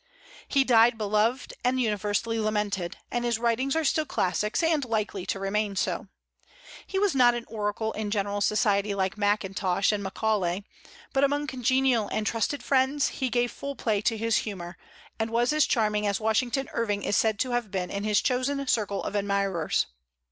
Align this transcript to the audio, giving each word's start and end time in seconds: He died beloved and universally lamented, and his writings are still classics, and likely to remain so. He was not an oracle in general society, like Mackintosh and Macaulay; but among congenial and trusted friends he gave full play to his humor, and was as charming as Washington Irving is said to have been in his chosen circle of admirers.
He 0.47 0.63
died 0.63 0.97
beloved 0.97 1.53
and 1.63 1.79
universally 1.79 2.39
lamented, 2.39 2.97
and 3.11 3.23
his 3.23 3.37
writings 3.37 3.75
are 3.75 3.83
still 3.85 4.07
classics, 4.07 4.63
and 4.63 4.83
likely 4.83 5.27
to 5.27 5.37
remain 5.39 5.75
so. 5.75 6.07
He 6.87 6.97
was 6.97 7.13
not 7.13 7.35
an 7.35 7.45
oracle 7.47 7.91
in 7.91 8.09
general 8.09 8.41
society, 8.41 8.95
like 8.95 9.15
Mackintosh 9.15 9.91
and 9.91 10.01
Macaulay; 10.01 10.63
but 11.13 11.23
among 11.23 11.45
congenial 11.45 12.07
and 12.07 12.25
trusted 12.25 12.63
friends 12.63 13.09
he 13.09 13.29
gave 13.29 13.51
full 13.51 13.75
play 13.75 14.01
to 14.01 14.17
his 14.17 14.37
humor, 14.37 14.75
and 15.19 15.29
was 15.29 15.53
as 15.53 15.67
charming 15.67 16.07
as 16.07 16.19
Washington 16.19 16.67
Irving 16.73 17.03
is 17.03 17.15
said 17.15 17.37
to 17.37 17.51
have 17.51 17.69
been 17.69 17.91
in 17.91 18.03
his 18.03 18.23
chosen 18.23 18.65
circle 18.65 19.03
of 19.03 19.13
admirers. 19.15 19.85